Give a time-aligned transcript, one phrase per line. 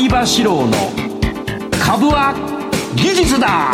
[0.00, 0.72] 相場志郎の
[1.78, 2.32] 株は
[2.96, 3.70] 技術だ。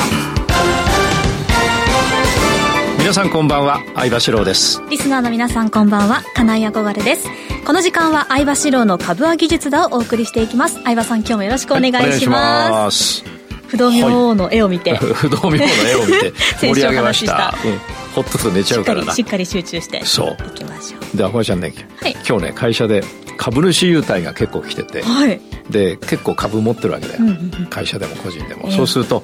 [2.99, 4.83] 皆さんこんばんは相場志郎です。
[4.91, 7.29] リスナーの皆さんこんばんは金井憧れです。
[7.64, 10.82] この時間は相場志郎の株は技術だをお送りしていきます。
[10.82, 12.32] 相場さん今日もよろしくお願いしま
[12.67, 13.36] す,、はい、します
[13.69, 17.55] 不動明王の絵を見て、はい、 不動明王の絵を見て 盛り上げました。
[17.64, 17.81] うん。
[18.14, 19.14] ほっとくと寝ちゃうからな。
[19.14, 21.17] しっかり集中してそういきましょう。
[21.17, 23.04] であこれちゃんね、はい、今日ね会社で
[23.37, 29.23] 株主優待が結構来てて、はい、で結構株持ってるわけだよ、うんうんうん、会社でも個人でも、えー、そうすると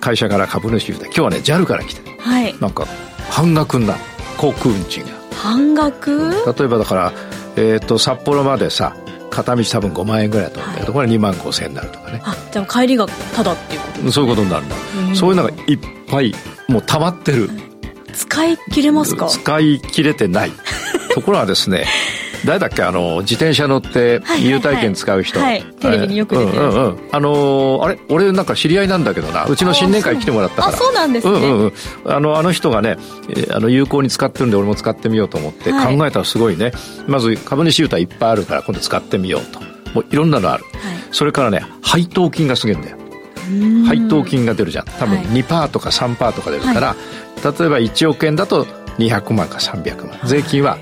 [0.00, 1.06] 会社から株主優待。
[1.06, 2.86] 今日はね JAL から来てる、はい、なんか
[3.30, 3.96] 半額な
[4.36, 5.10] 航空運賃が。
[5.34, 6.30] 半額？
[6.58, 7.12] 例えばだから、
[7.56, 8.94] えーと、札幌までさ
[9.34, 10.70] 片道多分5万円ぐらいだと思う。
[10.70, 12.20] んだけど、はい、これ2万5千円になるとかね。
[12.24, 14.76] あじゃあ帰りがただっていうことね、そういうことになるんだ、
[15.14, 16.34] そういうのがいっぱい
[16.68, 17.50] もう溜まってる、
[18.12, 19.26] 使い切れますか？
[19.28, 20.52] 使い切れてない。
[21.14, 21.84] ところはですね
[22.44, 22.82] 誰だっけ？
[22.82, 27.98] あの自転車乗って入体験使う人、はい、はい、テレビによく出てる、うんうんうん、あのー、あれ？
[28.08, 29.46] 俺なんか知り合いなんだけどな。
[29.46, 30.68] うちの新年会来てもらったから。
[30.68, 31.72] あそうなんですね、うんうん、
[32.06, 32.96] あのあの人がね
[33.50, 36.74] あの有効に使ってるんで俺も使ってみようと思って考えたらすごいね、はい、
[37.08, 39.60] まず株主優待いっぱいあるから今度使ってみようと。
[39.94, 40.72] もういろんなのある、はい、
[41.12, 42.98] それからね配当金がすげえんだよ。
[43.86, 44.86] 配当金が出るじゃん。
[44.86, 46.96] 多分2%とか3%とか出るから、
[47.44, 48.64] 例えば1億円だと
[48.98, 50.18] 200万か300万。
[50.24, 50.78] 税金は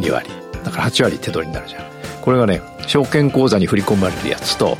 [0.00, 0.28] 2割
[0.64, 1.84] だから8割手取りになるじゃん。
[2.22, 4.76] これがね証券口座に振り込まれるやつと、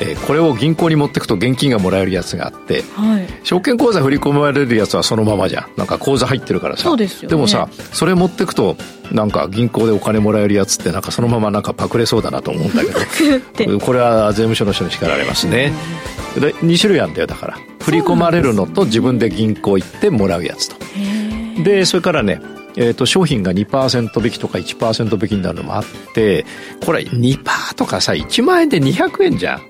[0.00, 5.70] えー、これを銀行に持ってくと現金がもらえるやつがあって、はい、証券口座振り込まれるやつはそのままじゃん。
[5.76, 6.94] なんか口座入ってるからさ。
[6.96, 8.76] で、ね,、でもさそれ持ってくと
[9.12, 15.72] なんか銀行でお金もらえるやつってなんかそのままなんかパクれそうだなと思うんだけど これは税務署の人に叱られますね、
[16.40, 17.58] で2種類あるんだよだから。
[17.80, 20.76] 振り込まれるのと自分で銀行行ってもらうやつと。
[21.62, 22.40] でそれからね
[22.76, 26.44] えーと、商品が2%引きとか1%引きになるのもあって
[26.84, 29.62] これ2%とかさ1万円で200円じゃん。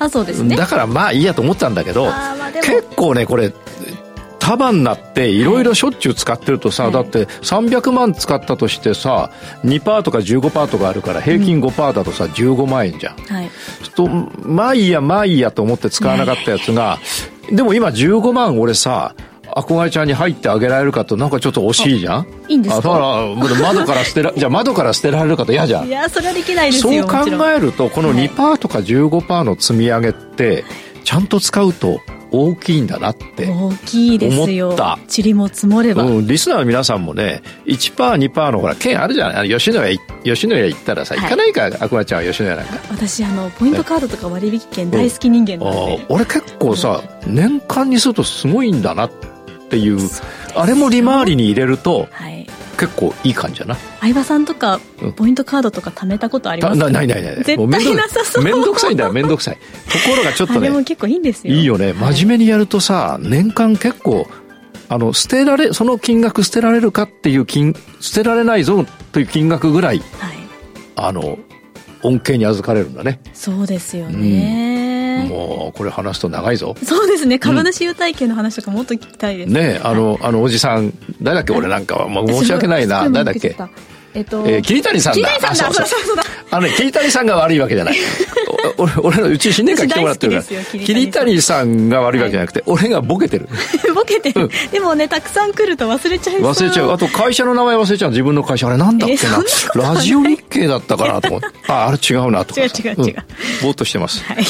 [0.00, 0.56] あそうですね。
[0.56, 3.52] だからまあいいやと思ったんだけど、まあ、結構ねこれ
[4.48, 9.30] 束になっていろいろしょっちゅう使ってるとさ、はい、だって300万使ったとしてさ
[9.64, 13.50] 2%とか15%とかあるから平均5%だとさ、うん、15万円じゃん、はい、
[13.94, 16.98] とまあいいやまあいいやと思って使わなかったやつが、
[17.52, 19.14] でも今15万俺さ
[19.60, 22.26] 憧れちゃんに入ってあげられるかとなんかちょっと惜しいじゃん？
[22.48, 22.82] いいんですか？
[22.82, 23.34] だから
[23.72, 25.86] 窓から捨てら じゃあ窓から捨てられるかと嫌じゃん。
[25.86, 30.64] いやそれはできないですよそう考えるとこの2%とか15%の積み上げって
[31.04, 34.76] ちゃんと使うと大きいんだなって大きいですよ。
[34.76, 39.48] 塵も積もれば、うん、リスナーの皆さんもね 1%2% のほら券あるじゃない？
[39.48, 42.74] 吉野家吉野家行ったらさ、行かないかアクアちゃんは吉野家なんか。
[42.90, 49.26] 私あのポイントカードとか割引券大好き人間なんで、うん、俺結構さ、年間にするとすごいんだなって
[49.68, 49.98] っていう
[50.54, 52.46] あれも利回りに入れると、はい、
[52.78, 53.76] 結構いい感じだな。
[54.00, 54.80] 相葉さんとか
[55.16, 58.44] ポイントカードとか貯めたことありますか、うん、ないないない絶対なさそう。
[58.44, 58.94] 面倒くさい。
[58.94, 59.12] んだよ。
[59.12, 59.56] 面倒くさい。
[59.56, 59.60] と
[60.10, 61.54] ころがちょっとねでも結構いいんですよ。
[61.54, 61.92] いいよね。
[61.92, 64.26] 真面目にやるとさ年間結構
[64.88, 70.36] あの捨てられその金額捨てられるかっていう金捨てられないぞという金額ぐらい、はい、
[70.96, 71.38] あの
[72.02, 73.20] 恩恵に預かれるんだね。
[73.34, 74.77] そうですよね、うん
[75.26, 76.76] もうこれ話すと長いぞ。
[76.82, 77.38] そうですね。
[77.38, 80.92] 株主優待券の話とかもっと聞きたいですね、ねあのあのおじさん
[81.22, 83.08] 誰だっけ俺なんかは、もう申し訳ないな。
[83.10, 83.56] 誰だっけ
[84.18, 85.28] えっと、えー、桐谷さんだ。
[85.28, 85.74] 桐谷さんだ。
[85.74, 87.96] そうそうそうあのね、桐谷さんが悪いわけじゃない。
[88.76, 90.80] 俺、俺のうち新年会来てもらってるから。
[90.80, 93.48] 桐谷さんが悪いわけじゃなくて、俺がボケてる。
[93.94, 96.90] ボケてる、でもね、たくさん来ると忘れちゃい忘れちゃう。
[96.90, 98.10] あと会社の名前忘れちゃう。
[98.10, 98.66] 自分の会社。
[98.66, 99.44] あれなんだっけな。
[99.94, 101.46] ラジオ日経だったかなと思って。
[101.68, 103.16] あ、あれ違うなと違う違う違う。
[103.62, 104.24] ぼーっとしてます。
[104.24, 104.44] はい。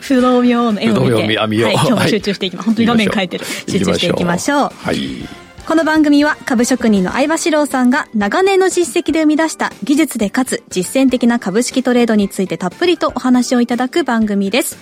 [0.00, 1.04] 不動明の絵を見て。
[1.04, 1.70] 不動明見よう。
[1.70, 2.66] 今日も集中していきます。
[2.66, 3.46] 本当に画面書いてる。
[3.68, 4.72] 集中していきましょう。
[4.76, 5.47] はい。
[5.68, 14.78] この番組は株職人の相場志郎さんが長年の実績で生み出した技術でかつ実践的な株式トレードについてたっぷりとお話をいただく番組です。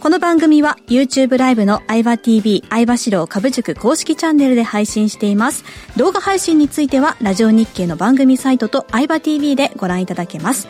[0.00, 5.62] この番組は YouTube ライブの相場 TV 相場志郎株塾公式チャンネルで配信しています。
[5.96, 10.66] 動画配信についてはラジオ日経の番組サイトと相場 TV でご覧いただけます。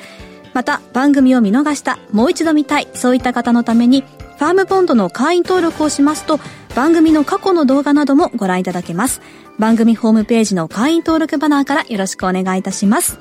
[0.53, 4.05] また番組を見逃した、もう一度見たい、そういった方のために
[4.37, 6.39] ファームボンドの会員登録をしますと
[6.75, 9.21] 番組の過去の動画などもご覧いただけます。
[9.59, 13.19] 番組ホームページの会員登録バナーからよろしくお願いいたします。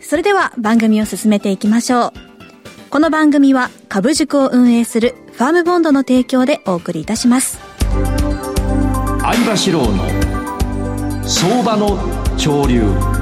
[0.00, 2.12] それでは番組を進めていきましょう。
[2.90, 7.58] この番組は株塾を運営するファームボンドの提供でお送りいたします。
[9.20, 10.04] 相場志郎の
[11.24, 11.98] 相場の
[12.38, 13.17] 潮流。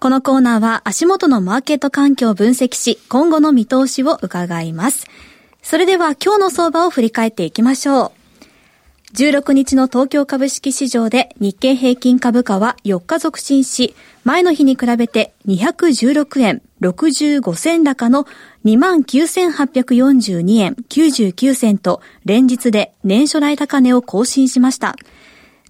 [0.00, 5.06] このコーナーは足元のマーケット環境を分析し、今後の見通しを伺います。
[5.60, 8.12] それでは今日の相場を振り返っていきましょう。
[9.16, 18.24] 16日の東京株式市場で日経平均株価は4日続伸し、前の日に比べて216円65銭高の
[18.66, 24.94] 29,842円99銭と連日で年初来高値を更新しました。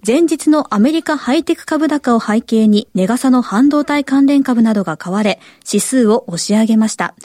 [0.05, 7.15] 前日のアメリカハイテク株高を背景に、ネガサの半導体関連株などが買われ、指数を押し上げました。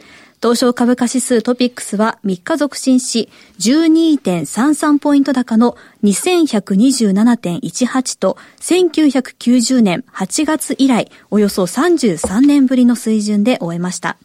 [0.43, 3.29] 東証株価指数トピックスは3日続伸し、
[3.61, 14.17] 12.33ポイント高の2127.18と、1990年8月以来、およそ33年ぶりの水準で終えました。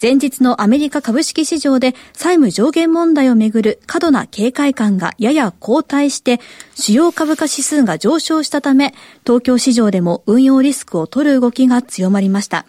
[0.00, 6.40] 前日のアメリカ株式市場で債務上限問題をめぐる過度な警戒感がやや後退して、
[6.74, 8.94] 主要株価指数が上昇したため、
[9.24, 12.66] 東京市場でも運用リスクを取る動きが強まりました。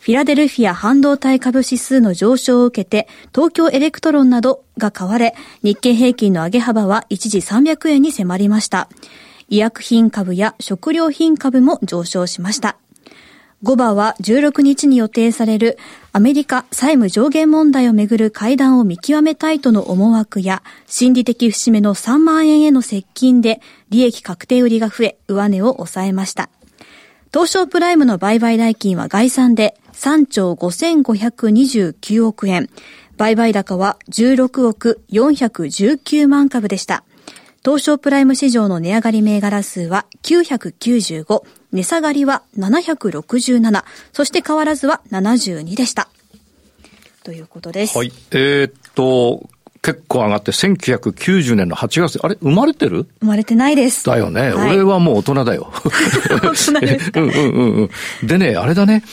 [0.00, 8.88] フィラデルフィア半導体株指数の上昇を受けて、東京エレクトロンなどが買われ、日経平均の上げ幅は一時300円に迫りました。
[9.48, 12.76] 医薬品株や食料品株も上昇しました。
[13.62, 15.78] 5番は16日に予定される
[16.16, 23.60] アメリカ債務上限問題をめぐる会談を見極めたいとの思惑や心理的節目の3万円への接近で
[23.90, 26.48] 利益確定売りが増え上値を抑えました。
[27.34, 32.70] 東証プライムの売買代金は概算で3兆5529億円。
[33.18, 37.04] 売買高は16億419万株でした。
[37.62, 41.42] 東証プライム市場の値上がり銘柄数は995、
[41.72, 46.08] 値下がりは767、そして変わらずは72でした。
[47.24, 47.98] ということです。
[47.98, 48.12] はい。
[48.30, 49.48] えー、っと、
[49.82, 52.36] 結構上がって1990年の8月、あれ？
[52.40, 53.06] 生まれてる？
[53.20, 54.04] 生まれてないです。
[54.04, 54.52] だよね。
[54.52, 55.72] はい、俺はもう大人だよ。
[56.42, 57.90] 大人ですか うんうんうん
[58.22, 58.26] うん。
[58.26, 59.04] でね、あれだね。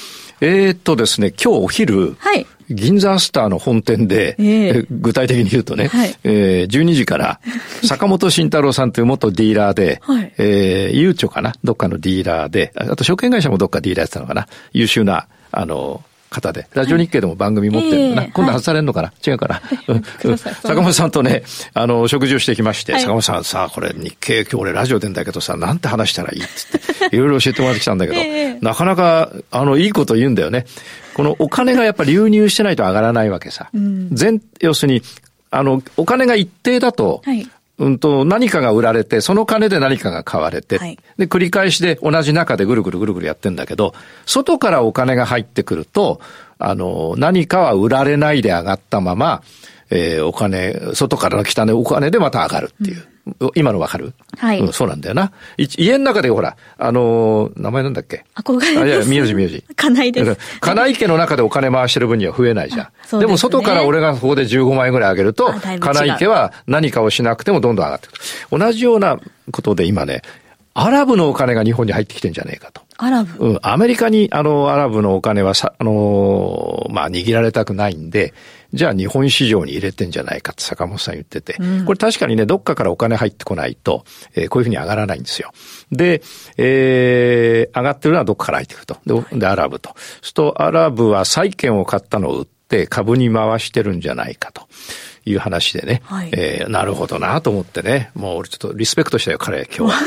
[0.41, 7.39] えー、っとですね、今日お昼、はい、銀座スターの本店で、えー、具体的に言うとね、はい、えー、12時から、
[7.83, 11.53] 坂本慎太郎さんという元ディーラーで、はい、えー、ゆうちょかな？
[11.63, 14.47] どっかのディーラーで、あと証券会社もどっかディーラーやってたのかな？
[14.73, 20.37] 優秀な、あの、方で、ラジオ日経でも番組持ってるな、はい、今度外されるのかな、はい、違うかな、 うん。
[20.37, 21.43] 坂本さんとね、
[21.73, 30.65] あの、食事をしてきまして、はい、坂本さんさ、これ日経今日俺ラジオ出んだけどさ、なんて話したらいいっつって、 いろいろ教えてもらってきたんだけど、えー、なかなか、あの、いいこと言うんだよね。
[31.13, 33.69] このお金がやっぱり流入してないと上がらないわけさ。
[33.73, 35.03] うん、全、要するに、
[35.51, 37.47] あの、お金が一定だと、はい
[37.79, 43.93] うんと、何かが売られて、その金で何かが買われて、はい、で、繰り返しで同じ中でぐるぐるぐるぐるやってんだけど、
[44.27, 46.21] 外からお金が入ってくると、
[46.59, 49.41] あの、何かは売られないで上がったまま、
[49.89, 53.07] えー、お金、外からの来たね、お金でまた上がるっていう。
[53.39, 54.13] うん、今のわかる？
[54.37, 54.73] はい、うん。
[54.73, 55.31] そうなんだよな。
[55.57, 58.25] 家の中でほら、あのー、名前なんだっけ？
[58.35, 58.79] 憧れです。
[58.79, 59.63] あ、いや、宮治宮治。
[59.77, 60.37] 金井です。
[60.59, 62.87] 金井家の中でお金回してる分には増えないじゃん。
[63.11, 68.59] でね、でも外から俺がここで15万円ぐらい上げると、金井家は何かをしなくてもどんどん上がってくる。
[68.59, 69.17] 同じような
[69.51, 70.21] ことで今ね、
[70.73, 72.81] アラブのお金が日本に入ってきてんじゃねえかと。
[72.97, 73.45] アラブ？
[73.45, 73.59] うん。
[73.61, 78.33] アメリカに、あの、アラブのお金はさ、あのまあ、握られたくないんで、
[78.73, 84.03] じゃあ日本市場に入れてんじゃないかって坂本さん言ってて、うん、これ確かにね、どっかからお金入ってこないと、
[84.33, 85.51] えー、こういうふうに上がらないんですよ。
[85.91, 86.23] で、
[86.57, 88.97] えー、上がってるのはどっかから入ってくると。
[89.05, 89.89] で、でアラブと。
[89.89, 94.67] そうすると、アラブは債券を買ったのを売って株に回してるんじゃないかと。
[95.25, 99.99] いう話でね、はい、えー、なるほどなと思ってね、もう俺ちょっとリスペクトしたよ、彼、今日は。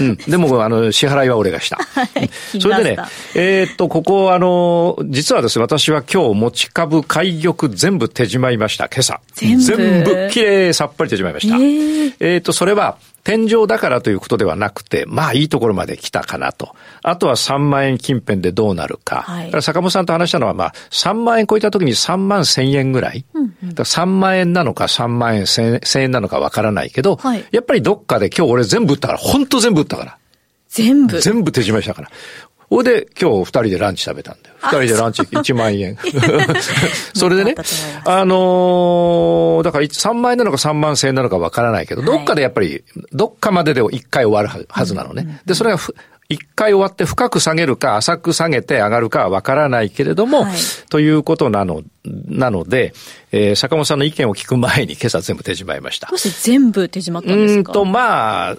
[0.00, 0.16] うんうん。
[0.16, 1.76] でも、あの、支払いは俺がした。
[1.76, 2.30] はい、
[2.60, 2.98] それでね、
[3.34, 9.20] えー、っと、ここ、あの、実はですね、私は今日持ち株、買玉全部手じまいました、今朝。
[9.34, 9.62] 全部？
[9.62, 11.56] 全部、綺麗さっぱり手じまいました。
[11.56, 16.74] えー、えー、っと、それは、天井だからということではなくて、まあいいところまで来たかなと。
[17.02, 19.22] あとは3万円近辺でどうなるか。
[19.22, 23.24] はい、坂本さんと話したのは、まあ3万円超えた時に3万1000円ぐらい。
[23.34, 30.16] うんうん、だ3万円なのか3万円1000円なのかわからないけど、はい、やっぱりどっかで今日俺全部売ったから、本当全部売ったから。
[30.70, 32.10] 全部全部手締まいしたから。
[32.70, 34.54] ほいで、今日二人でランチ食べたんだよ。
[34.60, 35.98] 二人でランチ1万円。
[37.14, 37.56] それでね、
[38.04, 45.40] あのー、だから3万円なのか3万1000円なのかわからないけど、どっかでやっぱり、どっかまでで一回終わるはずなのね。
[45.46, 45.78] で、それが
[46.28, 50.52] 一回終わって深く下げるか浅く下げて上がるかはわからないけれども、はい、
[50.90, 52.94] ということなの、なので、
[53.32, 56.06] えー、坂本さんの意見を聞く前に今朝全部手締まいました。
[56.06, 57.72] どうして全部手締まったんですか？
[57.72, 58.56] うんと、まあ、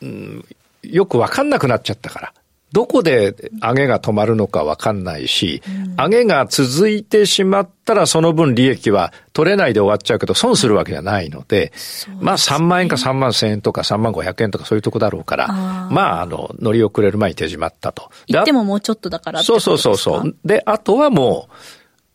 [0.00, 0.44] うん、
[0.82, 2.32] よくわかんなくなっちゃったから。
[2.74, 5.62] どこで上げが止まるのかわかんないし、
[5.96, 11.72] 上げが続いてしまったらその分利益は取れないで終わっちゃうけど損するわけじゃないので、
[12.20, 18.10] まあ3万円か3万1000円とか3万500円とかそういうとこだろうから、まああの、乗り遅れる前に手締まったと。
[18.26, 20.36] 言ってももうちょっとだからそうそうそうそう。
[20.44, 21.54] で、あとはもう、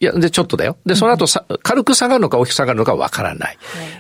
[0.02, 0.78] いや、で、ちょっとだよ。
[0.86, 3.58] で、その後さ、軽く下がるのか大きく下がるのかわからない。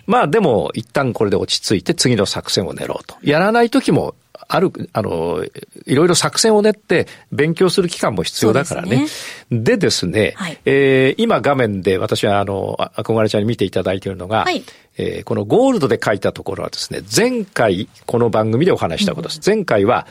[0.07, 3.17] まあ、でも、一旦これで落ち着いて次の作戦を練ろうと。
[3.21, 4.15] やらない時も、
[4.51, 5.45] ある、あの、
[5.85, 9.05] いろいろ作戦を練って勉強する期間も必要だからね。
[9.51, 10.57] でですね、はい。
[10.65, 14.63] えー今画面で私はあの、あ憧れちゃんに見ていただいているのが、はい。
[14.97, 19.41] えーこのゴールドで書いたところはですね、前回この番組でお話ししたことです。
[19.45, 20.07] 前回は、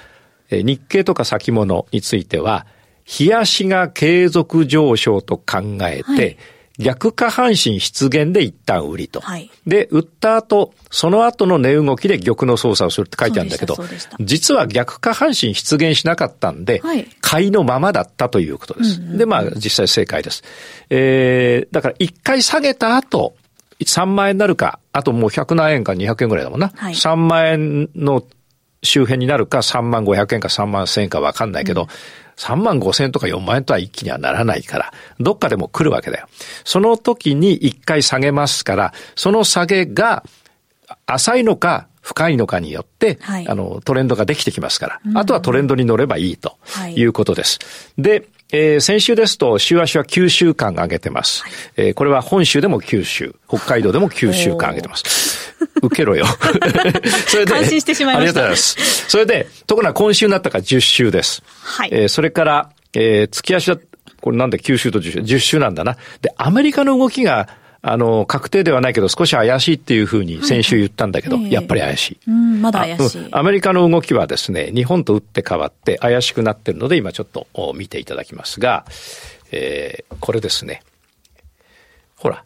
[0.50, 2.64] えー日経とか先物については、
[3.18, 6.36] 冷やしが継続上昇と考えて、はい
[6.78, 9.20] 逆下半身出現で一旦売りと。
[9.20, 13.76] はいで、売った後、その後の値動きで玉の操作をするって書いてあるんだけど
[14.20, 19.18] 実は逆下半身出現しなかったんで、はい買いのままだったということです。
[19.18, 20.42] で、まあ、実際正解です。
[20.88, 23.34] えー、だから一回下げた後、
[23.84, 26.72] 3万円になるか、あともう100何円か200円ぐらいだもんな。
[26.74, 28.24] はい3万円の
[28.82, 31.88] 周辺になるか、3万500円か3万1000円かわかんないけど、
[32.38, 36.28] 3万5千円とか4万円とは一気にはならないから、どっかでも来るわけだよ。
[36.64, 40.24] その時に一回下げますから、その下げが
[41.06, 47.58] 浅いのか深いのかによって、はいあの、トレンドができてきますから、あとはトレンドに乗ればいいとはいいうことです。
[47.98, 51.44] で、えー先週ですと、週足は9週間上げてます。
[51.76, 55.54] えーこれは本州でも9週、北海道でも9週間上げてます。
[55.82, 56.24] 受けろよ。
[57.28, 59.04] それで、感心してしまいましたありがとうございます。
[59.08, 61.42] それで、ところが今週になったから10週です。
[61.62, 63.76] はいえーそれから、えー月足だ、
[64.20, 65.96] これなんで9週と10週、10週なんだな。
[66.22, 67.48] で、アメリカの動きが、
[67.80, 72.18] あの、確定ではないけど少し怪しいっていうふうに先週言ったんだけど、はいはいやっぱり怪しい。
[72.26, 73.18] うん、まだ怪しい。
[73.18, 78.84] あうんアメリカの動きはですね、日本と打って変わって怪しくなってるので、今ちょっとお見ていただきますが、
[79.52, 80.82] えーこれですね。
[82.16, 82.42] ほら、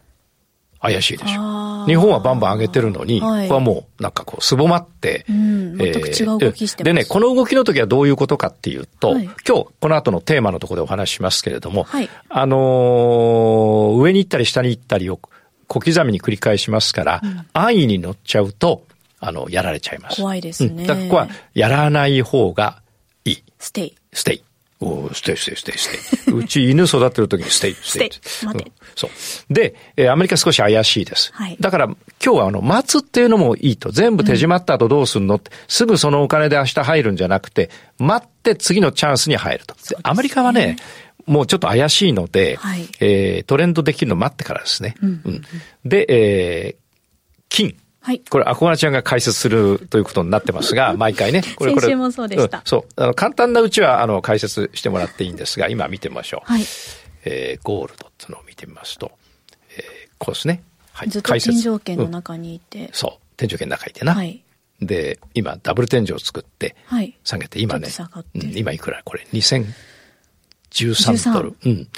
[0.83, 1.87] 怪しいでしょ。
[1.87, 15.21] 日本はバンバン上げてるのに、はいここはもうなんかこう、すぼまって、うん全く違う動きしてますでね、この動きの時はどういうことかっていうと、はい今日この後のテーマのところでお話ししますけれども、はいあのー上に行ったり下に行ったりを
[15.69, 17.23] 小刻みに繰り返しますから、
[17.53, 18.85] 安易に乗っちゃうと、
[19.21, 20.21] あの、やられちゃいます。
[20.21, 22.83] 怖いですねうんだからここは、やらない方が
[23.25, 23.45] いい。
[23.59, 23.95] ステイ。
[24.13, 24.43] ステイ。
[24.85, 26.35] おー stay、stay、stay、stay。
[26.39, 29.55] うち犬育てるときに stay、stay。stay 待てうんそう。
[29.55, 31.31] で、えーアメリカ少し怪しいです。
[31.35, 33.91] はいだから、今日はあの、待つっていうのもいいと。
[33.91, 39.75] 全部手仕舞った後どうすんのって、すぐそのお金で明日入るんじゃなくて、待って次のチャンスに入ると。
[39.89, 40.77] でアメリカはね、
[41.27, 44.95] もうちょっと怪しいので、はいえートレンドできるの待ってからですね。
[45.03, 45.43] うん
[45.85, 46.83] で、えー
[47.49, 47.77] 金。
[48.03, 48.19] はい。
[48.21, 51.41] これ、アコガナちゃんが解説するということになってますが、 毎回ね。
[51.57, 51.83] これ、これ。
[51.83, 52.85] 先週もそうでしたんそう。
[53.03, 56.53] あの、簡単なうちは、あの、解説してもらっていいんですが、今見てみましょう。
[56.53, 56.65] はい。
[57.25, 59.13] えーゴールドっていうのを見てみますと、
[59.77, 59.85] えー
[60.19, 60.63] こうですね。
[60.93, 61.09] はい。
[61.09, 62.91] ずっと天井圏のうん中にいて。
[62.93, 63.13] そう。
[63.37, 64.15] 天井圏の中にいてな。
[64.15, 64.43] はい。
[64.81, 67.17] で、今、ダブル天井を作って、はい。
[67.23, 67.89] 下げて、今ね、
[68.35, 71.55] うん今いくらこれ、2013ドル。
[71.65, 71.89] うん。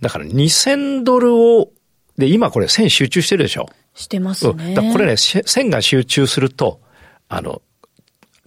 [0.00, 1.70] だから2000ドルを、
[2.18, 3.68] で、今これ1000集中してるでしょ。
[3.94, 4.56] してますうん。
[4.58, 4.74] ね。
[4.74, 6.80] だからこれね、し線が集中すると、
[7.28, 7.62] あの、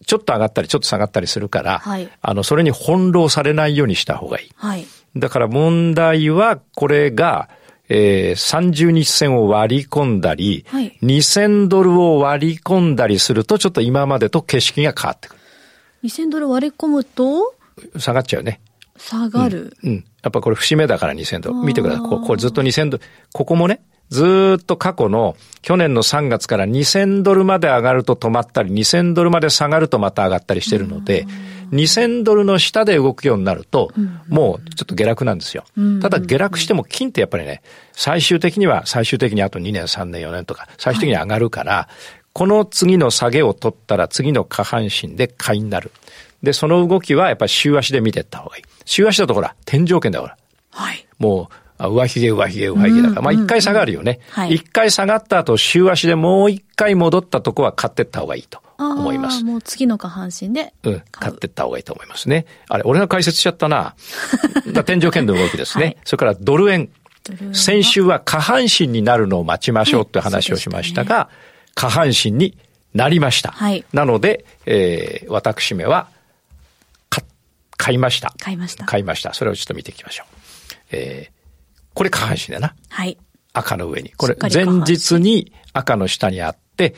[0.05, 4.49] ちょっと上がったり、ちょっと下がったりするから、はいあの、それに翻弄されないようにした方がいい。
[4.55, 4.85] はい。
[5.15, 7.49] だから問題は、これが、
[7.89, 15.35] えー、30日線を割り込んだり、はい2000ドルを割り込んだりすると、ちょっと今までと景色が変わってく
[16.03, 17.53] 2000ドル割り込むと、
[17.93, 17.99] る。
[17.99, 18.59] 下がっちゃうね。
[18.97, 19.75] 下がる。
[19.83, 20.05] うん。
[20.23, 21.55] やっぱこれ節目だから2000ドル。
[21.65, 22.09] 見てください。
[22.09, 23.03] ここれずっと2000ドル。
[23.33, 31.25] ここもね、ずーっと過去の去年の3月から2000ドルまで上がると止まったり、2000ドルまで下がるとまた上がったりしてるので、
[31.71, 33.91] 2000ドルの下で動くようになると、
[34.29, 35.65] もうちょっと下落なんですよ。
[36.01, 37.61] ただ下落しても金ってやっぱりね、
[37.91, 41.89] 最終的には最終的にあと2年、3年、4年とか、最終的に上がるから、
[42.31, 45.91] この次の下げを取ったら次の下半身で買いになる。
[46.43, 48.63] で、その動きはやっぱり週足で見ていった方がいい。
[48.85, 50.37] 週足だとほら、天井圏だほら。
[50.71, 51.07] はい。
[51.17, 53.22] もう、あ上髭、上髭、上髭だから。
[53.22, 54.55] まあ一回下がるよねはい。
[54.55, 59.43] 一回下がった後、週足でもう一回戻ったとこは買ってった方がいいと思います。
[59.43, 60.74] もう次の下半身で。
[60.84, 62.46] うん、買ってった方がいいと思いますね。
[62.69, 63.96] あれ、俺が解説しちゃったな。
[64.74, 65.84] だ天井圏の動きですね。
[65.86, 66.89] はいそれからドル円。
[67.51, 71.29] 先週は下半身になるのを待ちましょうって話をしましたが、
[71.75, 72.57] 下半身に
[72.93, 73.51] なりました。
[73.51, 76.07] はいなので、えー私めは、
[77.10, 77.22] か
[77.75, 78.34] 買いました。
[78.39, 78.86] 買いました。
[78.86, 79.34] 買いました。
[79.34, 80.36] それをちょっと見ていきましょう。
[80.91, 81.37] えー
[81.97, 82.75] これ下半身だな。
[82.89, 83.17] はい。
[83.53, 84.11] 赤の上に。
[84.11, 86.93] これ前日に赤の下にあって、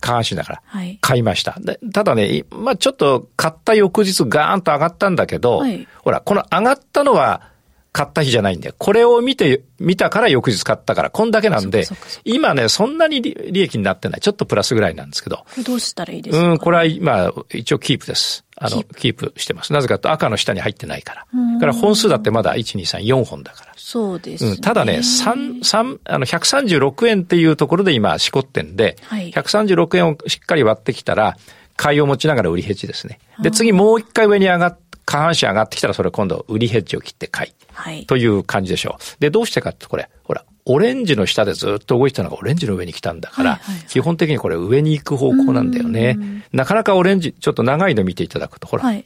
[0.00, 0.96] 下半身だからはい。
[1.00, 1.58] 買いました。
[1.58, 7.50] でただね、いまあちょっと買った翌日ガーンと上がったんだけど、はいほら、この上がったのは、
[7.94, 11.86] 買った日じゃないんで、これを見て、見たから翌日買ったから、こんだけなんで、
[12.24, 14.20] 今ね、そんなに利益になってない。
[14.20, 15.46] ちょっとプラスぐらいなんですけど。
[15.64, 18.44] どうしたらいいですか、ね、うん、これは今、一応キープです。
[18.56, 19.72] あの、キープしてます。
[19.72, 21.26] なぜかと赤の下に入ってないから。
[21.54, 23.72] だから本数だってまだ1、2、3、4本だから。
[23.76, 24.60] そうです、ね、うん。
[24.60, 31.36] ただね、3、3、あの、136円っていうところで今、しこってんで、はい、136円をしっかり割ってきたら、
[31.76, 33.18] 買いを持ちながら売りヘッジですね。
[33.40, 37.52] で、次もう一回上に上がっ下半身上がってきたらそれ今度売りヘッジを切って買い。
[37.72, 38.06] はい。
[38.06, 39.20] という感じでしょう。
[39.20, 46.16] で、どうしてかってこれ、ほら、オレンジの下でずっと動いてたのがオレンジの上に来たんだから、はいはい、基本的にこれ上に行く方向なんだよね。
[46.52, 49.04] なかなかオレンジ、ちょっと長いの見ていただくと、ほら、はい、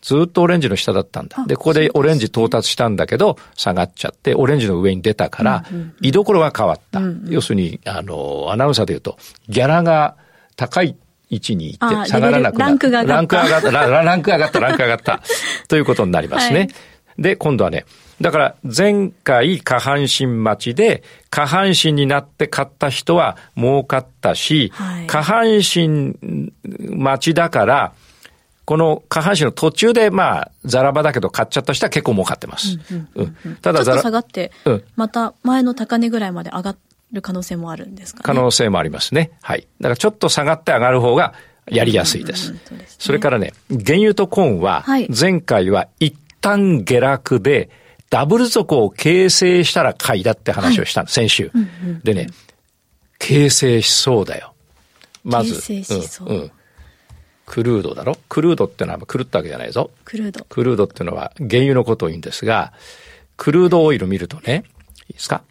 [0.00, 1.44] ずっとオレンジの下だったんだ。
[1.46, 5.64] で、ここでオレンジ到達したんだけど、下がっちゃって、オレンジの上に出たから、
[6.00, 7.00] 居所が変わった。
[7.28, 9.18] 要するに、あの、アナウンサーで言うと、
[9.48, 10.16] ギャラが
[10.56, 10.96] 高い
[11.30, 13.16] 位置にいて、下がらなくなランクが上がった。
[13.16, 15.22] ランク上がった、ランク上がった、ランク上がった。
[15.68, 16.58] ということになりますね。
[16.58, 16.70] はい、
[17.18, 17.84] で、今度はね、
[18.20, 26.16] だから前回下半身待ちで下半身になって買った人は儲かったし、はい、下半身
[26.96, 27.92] 待ちだから、
[28.64, 32.78] この下半身の途中でまあ、ザラバだけど買っちゃった人は結構儲かってます。
[33.62, 34.52] ただザラ、下がって、
[34.96, 36.76] また前の高値ぐらいまで上が
[37.12, 39.32] る可能性もあるんですか、ね、可能性もありますね。
[39.42, 39.66] はい。
[39.80, 41.34] だからちょっと下がって上がる方が
[41.66, 42.54] やりやすいです。
[42.98, 47.70] それからね、原油とコーンは、前回は一旦下落で、
[48.10, 51.50] ダブル底を形成したら買いだって話をしたの、先週。
[52.04, 52.28] でね、
[53.18, 54.54] 形成しそうだよ。
[55.24, 55.60] まず。
[56.24, 56.24] う。
[56.26, 56.50] うん、
[57.44, 58.16] クルードだろ？
[58.30, 59.90] クルードってのは狂ったわけじゃないぞ。
[60.04, 60.46] クルード。
[60.48, 62.72] クルードっていうのは原油のことを言うんですが、
[63.36, 64.64] クルードオイル見るとね、
[65.08, 65.42] いいですか？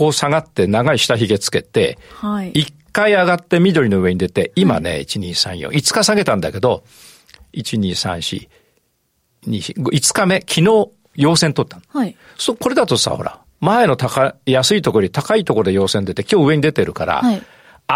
[0.00, 6.84] こう下がって長い下髭つけて、はい、一回上がって緑の上に出て、今ね、1、2、3、4、5日下げたんだけど、
[7.52, 8.48] 1、2、3、
[9.44, 11.82] 4、2、5日目、昨日、陽線取ったの。
[11.88, 12.16] はい。
[12.38, 17.42] そ、これだとさ、ほら、前の高、安いところより高いところで陽線出て、今日上に出てるから、はい、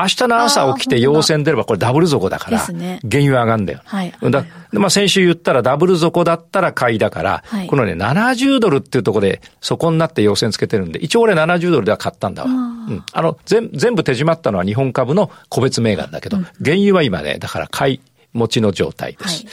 [0.03, 3.81] 明日の朝起きて陽線出ればこれダブル底だから、ね、原油上がるんだよ。
[3.85, 4.15] はい。
[4.31, 12.51] だまあ先週言ったらダブル底だったら買いだから、はい、このね、70ドルっていうところでそこになって陽線つけてるんで、一応俺70ドルでは買ったんだわ。
[12.51, 13.05] うん。
[13.13, 18.01] あの、全全部手締まったのは日本株の個別銘柄だけど、うん、原油は今ね、だから買い
[18.33, 19.45] 持ちの状態です。
[19.45, 19.53] はい、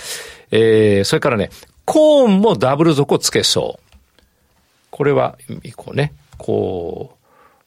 [0.51, 1.51] えー、それからね、
[1.85, 3.91] コーンもダブル底つけそう。
[4.89, 5.37] これは、
[5.75, 7.21] こうね、こう、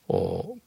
[0.09, 0.64] や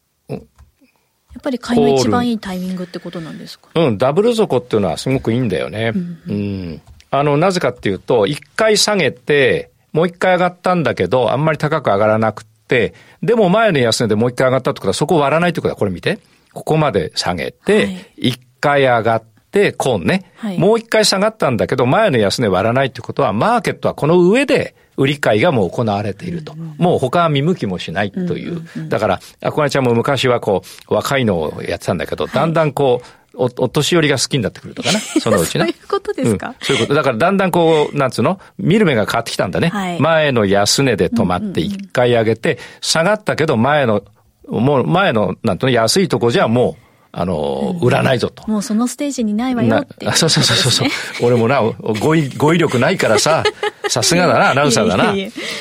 [1.37, 3.69] っぱり買いの一番いいタイミングってことなんですか？
[3.73, 5.93] うん、ダブル底っていうのはすごくいいんだよね。
[5.95, 16.19] うん、うん、あの、なぜかっていうと、一回下げて、もう一回上がったんだけど、あんまり高く上がらなくて、でも前の安値でもう一回上がったってことは、そこを割らないってことは、これ見て。
[16.53, 26.55] ここまで下げて、一、回上がって、コーンね、はい、もう一回下がったんだけど、前の安値割らないってことは、マーケットはこの上で、売り買いがもう行われていると。
[26.77, 28.67] もう他は見向きもしないという。
[28.89, 33.07] だから、あこがちゃんも昔はこう、若いのをやってたんだけど、だんだんこう、
[33.37, 34.99] お、お年寄りが好きになってくるとかな。
[35.21, 35.65] そのうちね。
[35.65, 36.93] そういうことですか、うん、そういうこと。
[36.95, 38.39] だからだんだんこう、なんつうの？
[38.57, 39.69] 見る目が変わってきたんだね。
[39.69, 44.03] はい、前の安値で止まって一回上げて、下がったけど前の、
[44.47, 46.86] もう前の、なんとね、安いとこじゃもう、
[47.19, 48.47] あの、売らないぞと。
[48.47, 50.87] もうそのステージにないわよって、ね、そうそうそうそう。
[51.23, 53.43] 俺もな、語彙、語彙力ないからさ、
[53.89, 55.15] さすがだな、アナウンサーだな。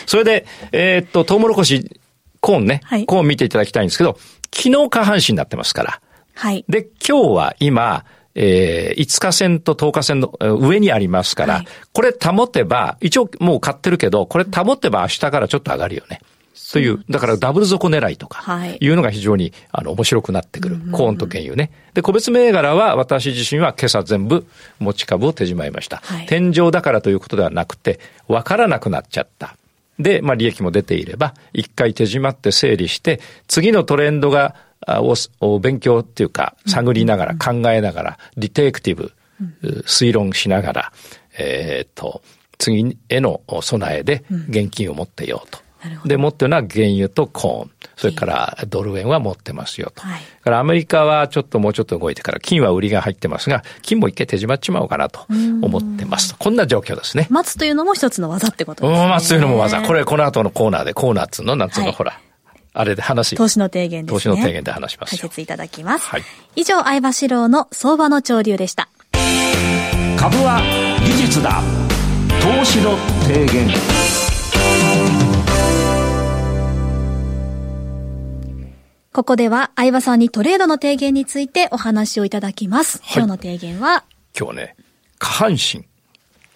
[0.04, 1.98] それで、えー、っと、トウモロコシ、
[2.42, 4.18] コーンね、はい、コーン見ていただきたいんですけど、
[4.54, 6.00] 昨日下半身になってますから。
[6.34, 6.62] はい。
[6.68, 16.20] で、今日は今、えー、5日線と10日線の上にありますから、はい、これ保てば、一応もう買ってるけど、これ保てば明日からちょっと上がるよね。
[16.72, 20.78] という、だからダブル底狙いとか、いうのが非常に、あの、面白くなってくる。
[20.92, 21.70] コーンと原油ね。
[21.94, 24.46] で、個別銘柄は私自身は今朝全部
[24.78, 25.98] 持ち株を手締まいました。
[25.98, 29.56] はい、天井だからということではなくて、わからなくなっちゃった。
[29.98, 34.54] で、まあ利益も出ていれば、一回手締まって整理して、次のトレンドが、
[35.40, 39.12] を勉強っていうか、探りながら、考えながら、リテイクティブ、
[39.86, 40.92] 推論しながら、
[41.38, 42.22] えっ、と、
[42.58, 45.65] 次への備えで現金を持っていようと。
[46.04, 47.70] で、持ってるのは原油とコーン。
[47.96, 50.02] それからドル円は持ってますよと。
[50.02, 55.20] はい、からアメリカはちょっともうちょっと動いてから、金は売りが入ってますが、金も一回手締まっちまおうかなと
[55.62, 56.34] 思ってます。
[56.38, 57.26] こんな状況ですね。
[57.30, 59.08] 待つというのも一つの技ってことですね。
[59.08, 59.82] 待つというのも技。
[59.82, 62.20] これ、この後のコーナーで、コーナーっつうの、なんつうの、はい、ほら。
[62.74, 63.34] あれで話。
[63.36, 64.16] 投資の提言ですね。
[64.16, 66.06] 投資の提言で話します解説いただきます。
[66.06, 66.22] はい。
[66.56, 68.88] 以上、相場志郎の相場の潮流でした。
[70.18, 70.60] 株は
[71.04, 71.62] 技術だ。
[72.42, 74.15] 投資の提言。
[79.16, 82.98] ここでは相葉さんにトレードの提言についてお話をいただきます。
[82.98, 84.04] はい、今日の提言は？
[84.38, 84.76] 今日はね、
[85.18, 85.86] 下半身、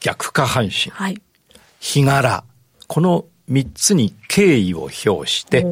[0.00, 1.22] 逆下半身、はい、
[1.78, 2.44] 日柄、
[2.86, 5.64] この3つに敬意を表して、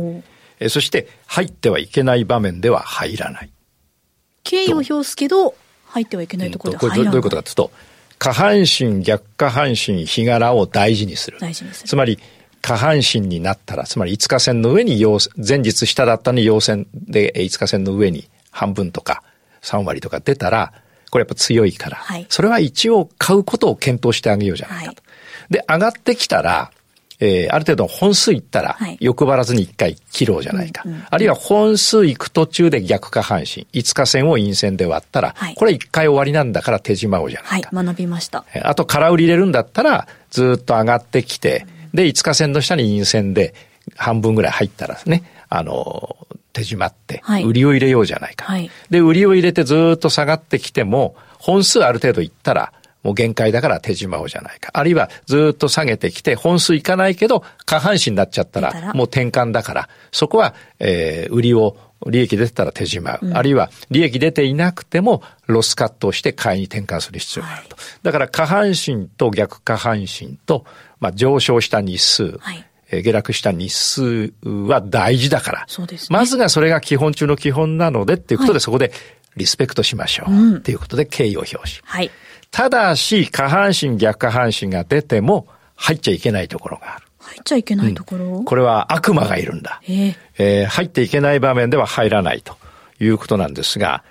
[0.61, 3.51] えそして入ってはいけない場面では入らない。
[4.43, 5.55] 敬意を表すけど、
[5.89, 7.71] 入ってはいけないところでこれどどういうことかというと、
[8.19, 11.37] 下半身、逆下半身、日柄を大事にする。
[11.39, 11.89] 大事にする。
[11.91, 12.19] つまり、
[12.61, 19.23] 下半身になったら、つまり5日線の上に陽、前日下だったのに陽線で5日線の上に半分とか
[19.63, 20.73] 3割とか出たら、
[21.11, 25.03] これやっぱ強いから、はいそれは一応買うことを検討してあげようじゃないかと。
[25.51, 26.71] で、上がってきたら、
[27.21, 30.83] えーある程度本数いったらはい、欲張らずに一回切ろうじゃないか。
[30.85, 38.45] うんうんあるいは本数いく途中で逆下半身、5日線を陰線で割ったら、はいこれ一回終わりなんだから手締まおうじゃなはいいか。、学びました。
[38.63, 43.55] あと空売り入れるんだったら、ずっと上がってきて、で、5日線の下に陰線で
[43.97, 46.17] 半分ぐらい入ったらですね、あの、
[46.53, 48.47] 手締まってはい、売りを入れようじゃないか。
[48.47, 52.73] はいで、売りを入れてずっと下がってきても、本数ある程度いったら、
[53.03, 54.71] もう限界だから手締まおうじゃないか。
[54.75, 63.33] あるいはずっと下げてきて、本数いかないけど、下半身になっちゃったら、もう転換だから、そこは、えー売りを、利益出てたら手締まう。
[63.35, 67.77] あるいは、利益出ていなくても、ロスカットをして買いに転換する必要があると。
[68.03, 70.65] だから、下半身と逆下半身と、
[71.01, 75.65] まあ、上昇した日数、はいえー下落した日数は大事だから。
[75.69, 78.93] そうですねまずがそれが基本中の基本なのでっていうことで、はいそこで
[79.37, 80.33] リスペクトしましょう。
[80.33, 81.81] うんっていうことで敬意を表し。
[81.85, 82.11] はい。
[82.51, 87.07] ただし、下半身、逆下半身が出ても入っちゃいけないところがある。
[87.19, 89.81] 入っちゃいけないところ、これは悪魔がいるんだ。
[89.87, 92.57] えええー入っていけない場面では入らないと
[93.01, 94.03] いうことなんですが、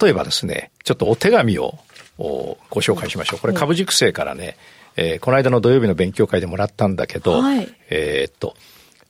[0.00, 1.78] 例えばですね、ちょっとお手紙を
[2.16, 3.40] おご紹介しましょう。
[3.40, 4.79] これ株塾生からね、えー
[5.20, 7.68] この間の土曜日の勉強会でもらったんだけど、はい。
[7.90, 8.54] えーっと、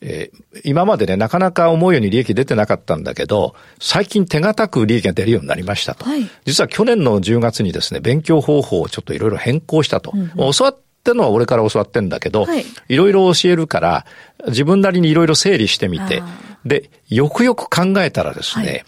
[0.01, 6.05] えー今までね、なかなか思うように利益出てなかったんだけど、最近手堅く利益が出るようになりましたと。
[6.05, 6.29] はい。
[6.45, 10.13] 実は去年の10月にですね、勉強方法をちょっといろいろ変更したと。
[10.55, 12.65] 教わってるのは俺から教わってんだけど、はい。
[12.89, 14.07] いろいろ教えるから、
[14.49, 18.85] 自分なりにいろいろ整理してみてあ、で、よくよく考えたらですね、はい。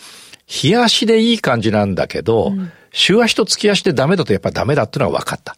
[0.46, 2.52] 日足でいい感じなんだけど、
[2.92, 5.56] 週足と月足でダメだとやっぱダメだっていうのが分かった。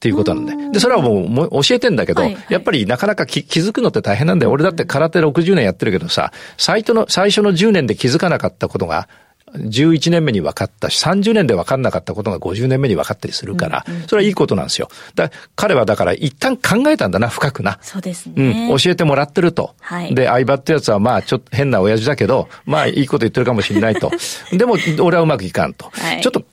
[0.00, 0.70] っていうことなんで。
[0.72, 4.50] で、それはもうもう教えてんだけど、はいはいやっぱりなかなか気気づくのって大変なんだよ。
[4.50, 9.08] 俺だって空手60年やってるけどさ、最初の、最初の10年で気づかなかったことが、
[9.54, 14.88] 11年目に分かったし、30年で分かんなかったことが50年目に分かったりするから、それはいいことなんですよ。
[15.14, 17.78] だ彼はだから一旦考えたんだな、深くな。
[17.82, 18.74] そうですうん、ね。
[18.78, 19.74] 教えてもらってると。
[19.80, 24.10] はいで、相葉ってやつはまあちょっと変な親父だけど、まあいいこと言ってるかもしれないと。
[24.52, 25.90] でも俺はうまくいかんと。
[25.92, 26.46] はいちょっと考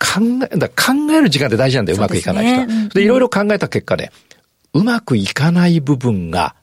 [0.51, 4.11] え、だ考える時間って大事なんだよ、うまくいかない人でで、いろいろ考えた結果ね、
[4.73, 6.55] うまくいかない部分が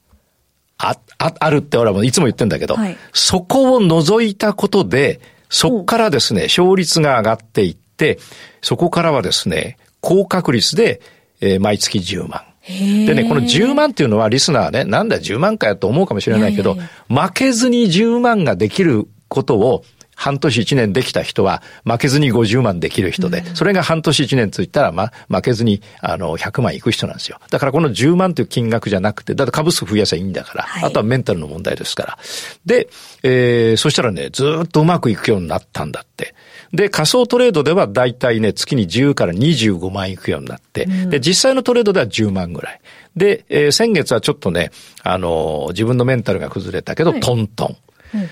[0.79, 8.19] あ、あ、あるって俺はもういつも言ってんだけど、はいそこを除いたことで、そこからですね、勝率が上がっていって、
[8.63, 11.01] そこからはですね、高確率で、
[11.41, 12.43] えー毎月10万。
[12.67, 16.77] でね、この10万っていうのはリスナーね、なんだよ10万かよと思うかもしれないけど、
[17.09, 19.85] 負けずに10万ができることを
[20.17, 27.39] 半年1年できた人は負けずに50万できる人で、それが半年1年ついたら、ま、負けずにあの100万いく人なんですよ。
[27.51, 32.19] だからこの10万という金額じゃなくて、だって株数増やせばいいんだから、はいあとはメンタルの問題ですから。
[32.67, 32.89] で、
[33.23, 36.35] えー、そしたらね、ずーっとうまくいくようになったんだって。
[36.73, 42.81] で、仮想トレードではだいたいね、月に10から25万いくようになって、で、実際のトレードでは10万ぐらい。
[43.17, 44.71] で、えー先月はちょっとね、
[45.03, 47.77] あのー自分のメンタルが崩れたけど、はいトントン。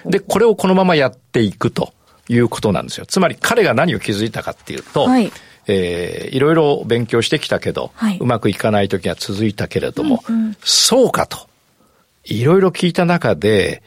[0.07, 1.93] で、これをこのままやっていくと
[2.29, 3.07] いうことなんですよ。
[3.07, 5.33] つまり彼が何を気づいたかっていうと、はい
[5.69, 10.25] えーいろいろ勉強してきたけど、はいうまくいかない時が続いたけれども、
[10.65, 11.49] そうかと。
[12.25, 13.83] いろいろ聞いた中で、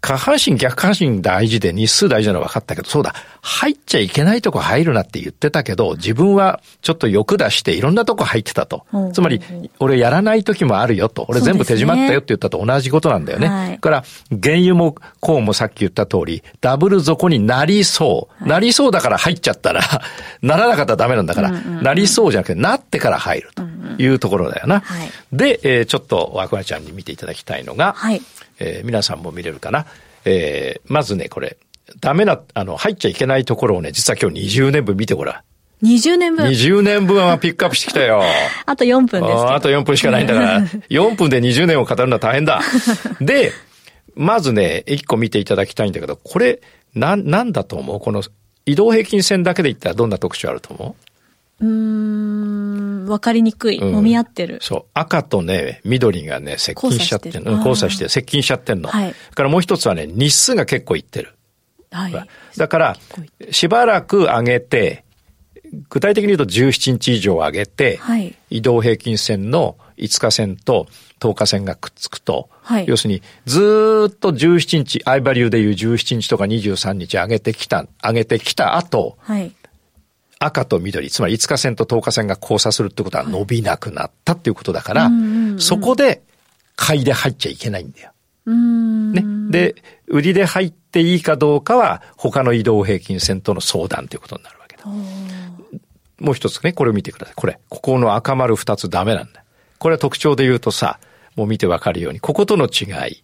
[0.00, 8.86] 下半身逆半身大事で日数大事なのは分かったけど、そうだ、入っちゃいけないとこ入るなって言ってたけど、自分はちょっと欲出していろんなとこ入ってたと。
[9.12, 9.42] つまり、
[9.78, 11.26] 俺やらない時もあるよと。
[11.28, 13.48] 俺全部手締まったよって言ったと同じことなんだよね。
[13.48, 13.70] はい。
[13.72, 14.04] だから、
[14.42, 18.48] 原油もこうもさっき言った通り、ダブル底になりそう。
[18.48, 19.82] なりそうだから入っちゃったら、
[20.40, 23.62] ならなかったらダメなんだから、なりそうじゃなくて、なってから入ると
[24.02, 24.80] いうところだよな。
[24.80, 25.10] はい。
[25.32, 28.22] で、えーちょっと、ワクワちゃんに見ていただきたいのが、はい
[28.60, 29.86] えー皆さんも見れるかな。
[30.24, 31.56] えーまずね、これ、
[32.00, 35.42] ダメな、あの、入っちゃいけないところをね、実は今日20年分見てごら
[35.82, 35.86] ん。
[35.86, 36.46] 20年分。
[36.46, 38.22] 20年分はピックアップしてきたよ。
[38.66, 39.34] あと4分です。
[39.46, 42.60] あと4分しかないんだから、 4分で20年を語るのは大変だ。
[43.20, 43.52] で、
[44.14, 46.60] まずね、1個見ていただきたいんだけど、これ、
[46.94, 48.00] なん、なんだと思う？
[48.00, 48.22] この
[48.66, 51.09] 移動平均線だけで言ったらどんな特徴あると思う？
[51.64, 53.78] ーん、わかりにくい。
[53.78, 54.58] うん揉み合ってるう。
[54.62, 54.84] そう。
[54.94, 57.52] 赤とね、緑がね、接近しちゃってんの。
[57.52, 58.88] うん交差し、てて接近しちゃってんの。
[58.88, 61.34] はいだからもう一つはね、日数が結構いってる。
[61.90, 62.28] はい。
[62.56, 62.96] だから
[63.50, 65.04] しばらく上げて、
[65.88, 70.88] 具体的に言うと17日以上上げて、はい移動平均線の5日線と
[71.20, 79.52] 10日線がくっつくと、はい、要するにずっと17日、アイバリューでいう17日とか23日上げてきた、上げてきた後、はい、
[80.40, 86.22] 赤と緑、つまり5日線と10日線が交差するってことは伸びなくなったっていうことだから、はい、そこで
[86.76, 88.12] 買いで入っちゃいけないんだよ。
[88.46, 89.22] ね。
[89.50, 89.74] で、
[90.06, 94.86] 売りで入っていいかどうかは他の移動平均線との相談ということになるわけだ。
[94.86, 97.34] もう一つね、これを見てください。
[97.36, 97.58] これ。
[97.68, 99.44] ここの赤丸二つダメなんだ。
[99.78, 100.98] これは特徴で言うとさ、
[101.36, 103.22] もう見てわかるように、こことの違い。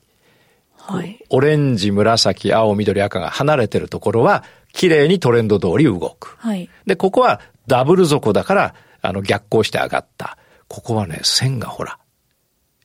[0.77, 1.25] はい。
[1.31, 4.45] オレンジ、紫、青、緑、赤が離れてるところは、
[4.77, 6.37] 綺麗にトレンド通り動く。
[6.39, 6.69] はい。
[6.85, 10.37] で、ここはダブル底だから、あの、逆行して上がった。
[10.69, 11.99] ここはね、線がほら、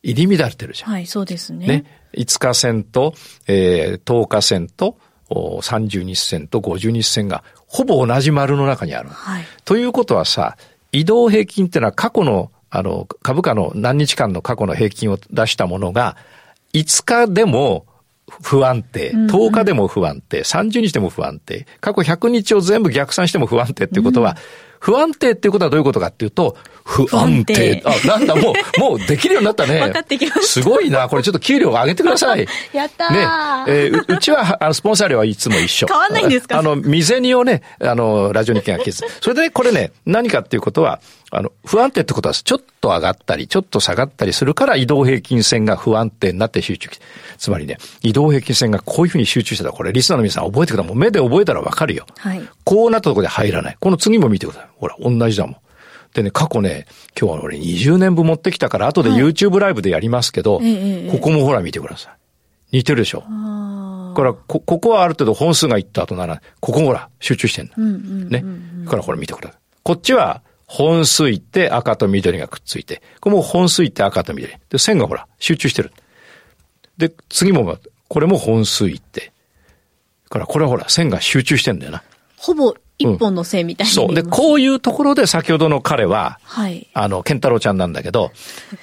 [0.02, 0.90] 入り乱れてるじゃん。
[0.90, 1.66] はい、そうですね。
[1.66, 1.84] ね。
[2.14, 3.14] 5日線と、
[3.46, 4.96] えー、10日線と、
[5.30, 9.08] 30日線と50日線がほぼ同じ丸の中にある。
[9.08, 10.56] はい、ということはさ、
[10.92, 16.16] 移動平均ってのは過去の、あの、株価の何日間の過去の平均を出したものが、
[16.74, 17.86] 5日でも
[18.40, 24.36] 不安定、10日でも不安定、30日でも不安定、過去100日を全部逆算しても不安定っていうことは、
[24.84, 27.80] 不安定っていうことはどういうことかっていうと、不安定。
[27.84, 29.78] あ、なんだ、もう、 もうできるようになったね。
[29.78, 30.42] 分かってきました。
[30.42, 31.08] すごいな。
[31.08, 32.44] これちょっと給料上げてください。
[32.74, 33.12] やったー。
[33.12, 33.18] ね。
[33.68, 35.86] えー、うちは、あの、スポンサー料はいつも一緒。
[35.86, 36.58] 変わんないんですか？
[36.58, 39.04] あの、未銭をね、あの、ラジオ日経が消す。
[39.20, 40.98] それで、ね、これね、何かっていうことは、
[41.30, 46.90] あの、不安定ってことは、ちょっと上がったり、ちょっと下がったりするから、移動平均線が不安定になって集中。
[47.38, 50.88] つまりね、移動平均線がこういうふうに集中してたら、これ、リスナーの皆さん覚えてください。
[50.88, 52.04] もう目で覚えたらわかるよ。
[52.18, 52.42] はい。
[52.64, 53.76] こうなったところで入らない。
[53.78, 54.71] この次も見てください。
[54.82, 55.56] ほら、同じだもん。
[56.12, 56.86] でね、過去ね、
[57.18, 62.10] 今日は俺20年分持ってきたから、後で YouTube ライブでやりますけど、はい、ここもほら見てくださ
[62.72, 62.78] い。
[62.78, 63.20] 似てるでしょ。
[63.20, 67.74] から、こ、ここはある程度本数がいった後なら、ここほら、集中してんだ。
[67.78, 68.44] ね。
[68.88, 69.58] からこれ見てください。
[69.84, 74.52] こっちは、本数いって赤と緑がくっついて、これも本数いって赤と緑。
[74.68, 75.92] で、線がほら、集中してる。
[76.98, 79.32] で、次も、これも本数いって。
[80.28, 82.02] から、これはほら、線が集中してんだよな。
[82.36, 84.14] ほぼ一本の線みたいな、うん、そう。
[84.14, 86.88] で、こういうところで先ほどの彼は、はい。
[86.94, 88.32] あの、ケンタロウちゃんなんだけど、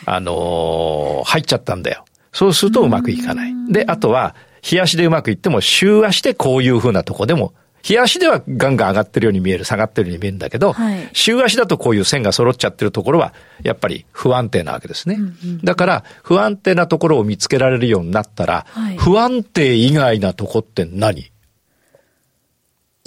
[0.05, 2.05] あのー、入っちゃったんだよ。
[2.31, 3.53] そうするとうまくいかない。
[3.69, 15.15] で、あとは、日足でうまくいっても、週足でこういう風なとこでも、日足ではガンガン上がってるように見える、下がってるように見えるんだけど、はい、週足だとこういう線が揃っちゃってるところは、やっぱり不安定なわけですね。
[15.17, 21.31] うんうん、だから、不安定なところを見つけられるようになったら、はい、不安定以外なとこって何？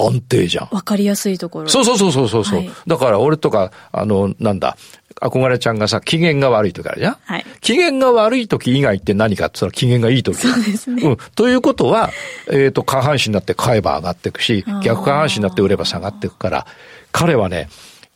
[0.07, 0.69] 安定じゃん。
[0.71, 1.69] わかりやすいところ。
[1.69, 2.59] そうそうそうそうそう。
[2.59, 4.77] はい、だから俺とか、あの、なんだ、
[5.21, 7.17] 憧れちゃんがさ、機嫌が悪い時あるじゃん？
[7.25, 7.45] はい。
[7.61, 10.37] 機嫌が悪い時以外って何かって言ったら機嫌がいい時。
[10.37, 11.03] そうですね。
[11.03, 11.17] うん。
[11.37, 12.11] ということは、
[12.51, 16.67] えっ、ー、と、下半身になって買えば上がっていくし、逆下半身になって売れば下がっていくから、
[17.13, 17.69] 彼はね、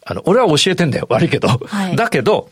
[0.04, 1.06] あの、俺は教えてんだよ。
[1.10, 1.48] 悪いけど。
[1.48, 2.48] はい、だけど、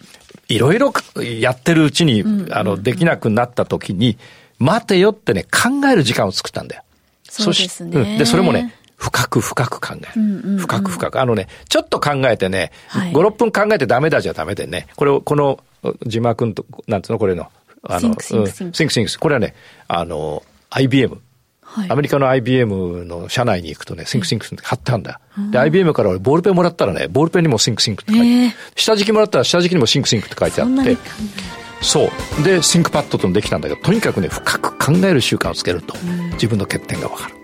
[0.48, 0.92] いろいろ
[1.40, 4.18] やってるうちに、あの、できなくなった時に、
[4.58, 6.82] 待てよってね、考える時間を作ったんだよ。
[7.28, 7.98] そうですね。
[7.98, 8.18] うん。
[8.18, 10.08] で、それもね、深く深く考える。
[10.16, 11.20] うんうんうん、深く深く。
[11.20, 15.60] あのね、ちょっと考えてね、はい、5、6分考えてダメだじゃダメでね、これを、この、
[16.06, 17.48] 字幕と、なんつうの、これの、
[17.82, 19.18] あの、 Think Think。Think Think。
[19.18, 19.54] これはね、
[19.88, 21.20] あの、IBM。
[21.60, 25.20] はい、アメリカの IBM の社内に行くとね、 Think Think って貼ったんだ。
[25.36, 30.96] うん、で、IBM から俺ボールペンもらったらね、ボールペンにも Think Think って書いて、えー、下敷きもらったら下敷きにも Think Think って書いてあって、
[31.82, 32.42] そう。
[32.44, 35.94] で、 ThinkPad とできたんだけど、とにかくね、深く考える習慣をつけると、
[36.34, 37.43] 自分の欠点がわかる。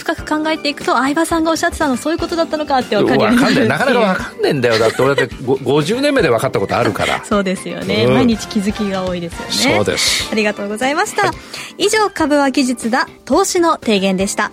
[0.00, 4.78] 深く考えていくと相葉さんがおっしゃってたのそういうことだったのかって分かるようになるなかなか分かんねえんだよ。
[4.78, 7.22] だって俺だって50年目で分かったことあるから。
[7.26, 9.76] そうですよね、うん、毎日気づきが多いですよね。
[9.76, 10.28] そうです。
[10.32, 11.32] ありがとうございました、は
[11.78, 13.08] い、以上株は技術だ。
[13.24, 14.50] 投資の提言でした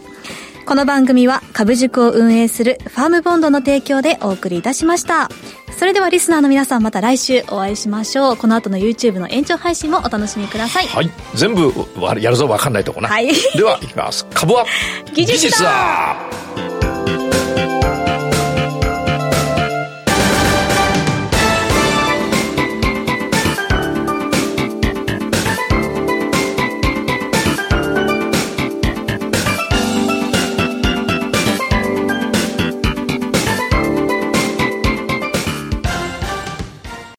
[0.68, 5.30] この番組は株塾を運営するファームボンドの提供でお送りいたしました。
[5.72, 8.38] それではリスナーの皆さんまた来週お会いしましょう。
[8.38, 10.88] この後の YouTube の延長配信もお楽しみください。
[10.88, 11.10] はい。
[11.36, 11.72] 全部
[12.20, 14.26] やるぞ分かんないとこな、はい、ではいきます。
[14.34, 14.66] 株は
[15.14, 16.18] 技術だ